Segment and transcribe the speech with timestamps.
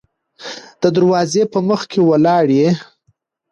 [0.81, 2.69] د دروازې په مخکې ولاړ يې.